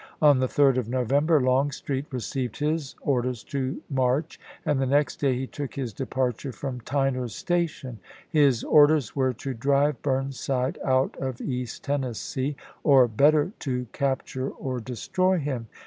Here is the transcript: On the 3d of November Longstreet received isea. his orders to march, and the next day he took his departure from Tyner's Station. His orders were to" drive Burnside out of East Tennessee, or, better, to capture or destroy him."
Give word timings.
On 0.19 0.39
the 0.39 0.47
3d 0.47 0.77
of 0.77 0.89
November 0.89 1.39
Longstreet 1.39 2.05
received 2.09 2.55
isea. 2.55 2.71
his 2.71 2.95
orders 3.01 3.43
to 3.43 3.83
march, 3.87 4.39
and 4.65 4.81
the 4.81 4.87
next 4.87 5.17
day 5.17 5.35
he 5.35 5.45
took 5.45 5.75
his 5.75 5.93
departure 5.93 6.51
from 6.51 6.81
Tyner's 6.81 7.35
Station. 7.35 7.99
His 8.27 8.63
orders 8.63 9.15
were 9.15 9.33
to" 9.33 9.53
drive 9.53 10.01
Burnside 10.01 10.79
out 10.83 11.15
of 11.17 11.39
East 11.39 11.83
Tennessee, 11.83 12.55
or, 12.83 13.07
better, 13.07 13.51
to 13.59 13.85
capture 13.91 14.49
or 14.49 14.79
destroy 14.79 15.37
him." 15.37 15.67